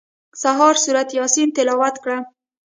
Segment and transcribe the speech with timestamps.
[0.41, 2.17] سهار سورت یاسین تلاوت کړه.